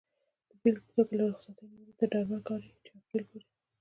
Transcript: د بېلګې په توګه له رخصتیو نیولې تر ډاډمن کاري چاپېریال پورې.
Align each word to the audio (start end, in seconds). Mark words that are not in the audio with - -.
د 0.49 0.51
بېلګې 0.61 0.81
په 0.87 0.91
توګه 0.95 1.13
له 1.19 1.23
رخصتیو 1.31 1.69
نیولې 1.71 1.93
تر 1.99 2.07
ډاډمن 2.11 2.41
کاري 2.47 2.69
چاپېریال 2.85 3.25
پورې. 3.29 3.47